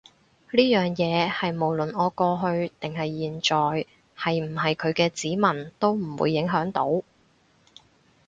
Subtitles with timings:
[0.49, 3.85] 呢樣嘢係無論我過去定係現在
[4.17, 7.03] 係唔係佢嘅子民都唔會影響到